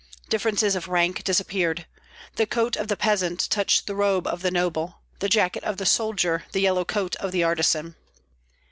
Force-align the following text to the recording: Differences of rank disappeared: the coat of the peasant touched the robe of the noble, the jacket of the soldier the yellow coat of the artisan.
Differences 0.29 0.73
of 0.75 0.87
rank 0.87 1.23
disappeared: 1.23 1.85
the 2.35 2.47
coat 2.47 2.75
of 2.75 2.87
the 2.87 2.97
peasant 2.97 3.47
touched 3.51 3.85
the 3.85 3.93
robe 3.93 4.25
of 4.25 4.41
the 4.41 4.49
noble, 4.49 4.95
the 5.19 5.29
jacket 5.29 5.63
of 5.63 5.77
the 5.77 5.85
soldier 5.85 6.43
the 6.53 6.61
yellow 6.61 6.83
coat 6.85 7.15
of 7.17 7.31
the 7.31 7.43
artisan. 7.43 7.95